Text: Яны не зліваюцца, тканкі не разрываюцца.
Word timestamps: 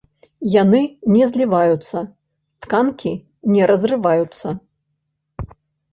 Яны 0.61 0.79
не 1.15 1.25
зліваюцца, 1.33 1.97
тканкі 2.67 3.13
не 3.57 3.63
разрываюцца. 3.73 4.47